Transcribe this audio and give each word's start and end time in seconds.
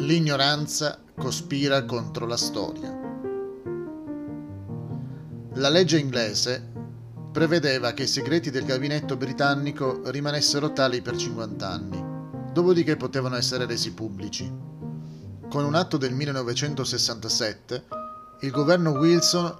L'ignoranza 0.00 0.98
cospira 1.14 1.84
contro 1.84 2.24
la 2.24 2.38
storia. 2.38 2.88
La 5.56 5.68
legge 5.68 5.98
inglese 5.98 6.72
prevedeva 7.30 7.92
che 7.92 8.04
i 8.04 8.06
segreti 8.06 8.50
del 8.50 8.64
gabinetto 8.64 9.18
britannico 9.18 10.00
rimanessero 10.06 10.72
tali 10.72 11.02
per 11.02 11.16
50 11.16 11.68
anni, 11.68 12.02
dopodiché 12.50 12.96
potevano 12.96 13.36
essere 13.36 13.66
resi 13.66 13.92
pubblici. 13.92 14.50
Con 15.50 15.66
un 15.66 15.74
atto 15.74 15.98
del 15.98 16.14
1967, 16.14 17.84
il 18.40 18.50
governo 18.50 18.92
Wilson 18.92 19.54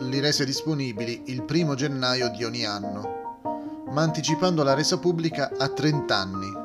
li 0.00 0.20
rese 0.20 0.44
disponibili 0.44 1.22
il 1.28 1.42
primo 1.44 1.74
gennaio 1.74 2.28
di 2.28 2.44
ogni 2.44 2.66
anno, 2.66 3.40
ma 3.92 4.02
anticipando 4.02 4.62
la 4.62 4.74
resa 4.74 4.98
pubblica 4.98 5.52
a 5.56 5.68
30 5.68 6.14
anni 6.14 6.64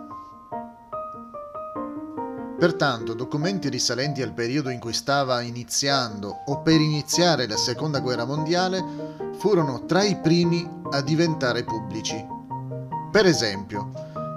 Pertanto, 2.62 3.16
documenti 3.16 3.70
risalenti 3.70 4.22
al 4.22 4.34
periodo 4.34 4.70
in 4.70 4.78
cui 4.78 4.94
stava 4.94 5.42
iniziando 5.42 6.44
o 6.46 6.62
per 6.62 6.80
iniziare 6.80 7.48
la 7.48 7.58
Seconda 7.58 8.02
Guerra 8.02 8.24
Mondiale 8.24 8.86
furono 9.40 9.86
tra 9.88 10.04
i 10.04 10.18
primi 10.18 10.70
a 10.92 11.02
diventare 11.02 11.64
pubblici. 11.64 12.24
Per 13.12 13.26
esempio, 13.26 13.92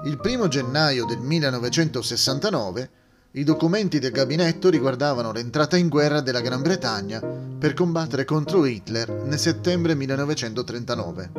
il 0.06 0.18
1 0.18 0.48
gennaio 0.48 1.04
del 1.04 1.18
1969 1.18 2.90
i 3.32 3.44
documenti 3.44 3.98
del 3.98 4.12
gabinetto 4.12 4.70
riguardavano 4.70 5.30
l'entrata 5.30 5.76
in 5.76 5.90
guerra 5.90 6.22
della 6.22 6.40
Gran 6.40 6.62
Bretagna 6.62 7.20
per 7.20 7.74
combattere 7.74 8.24
contro 8.24 8.64
Hitler 8.64 9.10
nel 9.10 9.38
settembre 9.38 9.94
1939. 9.94 11.32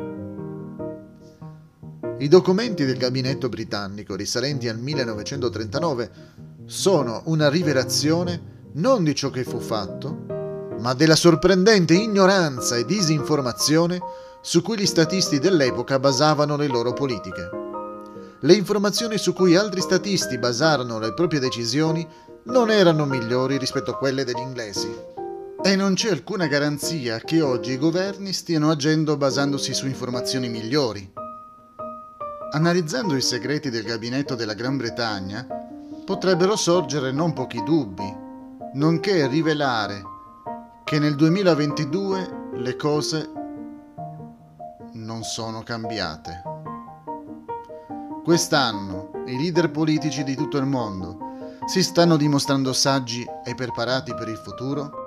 I 2.20 2.28
documenti 2.28 2.86
del 2.86 2.98
gabinetto 2.98 3.50
britannico 3.50 4.14
risalenti 4.16 4.68
al 4.70 4.78
1939 4.78 6.36
sono 6.66 7.22
una 7.26 7.48
rivelazione 7.48 8.54
non 8.74 9.04
di 9.04 9.14
ciò 9.14 9.30
che 9.30 9.44
fu 9.44 9.60
fatto, 9.60 10.74
ma 10.80 10.94
della 10.94 11.16
sorprendente 11.16 11.94
ignoranza 11.94 12.76
e 12.76 12.86
disinformazione 12.86 14.00
su 14.42 14.62
cui 14.62 14.78
gli 14.78 14.86
statisti 14.86 15.40
dell'epoca 15.40 16.00
basavano 16.00 16.56
le 16.56 16.68
loro 16.68 16.94
politiche. 16.94 17.50
Le 18.42 18.54
informazioni 18.54 19.18
su 19.18 19.34
cui 19.34 19.56
altri 19.56 19.82
statisti 19.82 20.38
basarono 20.38 21.00
le 21.00 21.14
proprie 21.14 21.40
decisioni 21.40 22.08
non 22.46 22.70
erano 22.70 23.06
migliori 23.06 23.58
rispetto 23.58 23.92
a 23.92 23.98
quelle 23.98 24.24
degli 24.24 24.40
inglesi. 24.40 24.94
E 25.64 25.76
non 25.76 25.96
c'è 25.96 26.12
alcuna 26.12 26.46
garanzia 26.48 27.20
che 27.20 27.42
oggi 27.42 27.72
i 27.72 27.78
governi 27.80 28.34
stiano 28.34 28.70
agendo 28.70 29.18
basandosi 29.18 29.74
su 29.74 29.88
informazioni 29.88 30.50
migliori. 30.50 31.12
Analizzando 32.52 33.16
i 33.16 33.22
segreti 33.22 33.72
del 33.72 33.84
gabinetto 33.84 34.36
della 34.36 34.54
Gran 34.54 34.78
Bretagna, 34.78 35.65
potrebbero 36.06 36.56
sorgere 36.56 37.12
non 37.12 37.34
pochi 37.34 37.64
dubbi, 37.64 38.16
nonché 38.74 39.28
rivelare 39.28 40.04
che 40.84 41.00
nel 41.00 41.16
2022 41.16 42.50
le 42.54 42.76
cose 42.76 43.32
non 44.94 45.24
sono 45.24 45.64
cambiate. 45.64 46.44
Quest'anno 48.24 49.24
i 49.26 49.36
leader 49.36 49.72
politici 49.72 50.24
di 50.24 50.36
tutto 50.36 50.58
il 50.58 50.66
mondo 50.66 51.18
si 51.66 51.82
stanno 51.82 52.16
dimostrando 52.18 52.72
saggi 52.72 53.26
e 53.44 53.56
preparati 53.56 54.14
per 54.14 54.28
il 54.28 54.38
futuro? 54.38 55.05